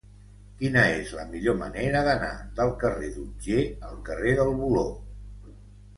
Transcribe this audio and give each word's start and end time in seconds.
Quina 0.61 0.85
és 0.93 1.11
la 1.17 1.25
millor 1.33 1.57
manera 1.59 2.01
d'anar 2.09 2.31
del 2.61 2.73
carrer 2.85 3.11
d'Otger 3.19 3.61
al 3.91 4.03
carrer 4.09 4.37
del 4.41 4.55
Voló? 4.63 4.87